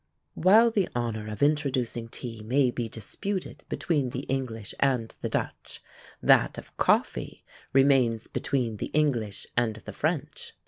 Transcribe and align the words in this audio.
While 0.33 0.71
the 0.71 0.89
honour 0.95 1.27
of 1.27 1.43
introducing 1.43 2.07
tea 2.07 2.41
may 2.41 2.71
be 2.71 2.89
disputed 2.89 3.63
between 3.69 4.09
the 4.09 4.21
English 4.23 4.73
and 4.79 5.13
the 5.21 5.29
Dutch, 5.29 5.79
that 6.23 6.57
of 6.57 6.75
coffee 6.75 7.45
remains 7.71 8.25
between 8.25 8.77
the 8.77 8.87
English 8.95 9.45
and 9.55 9.75
the 9.75 9.93
French. 9.93 10.53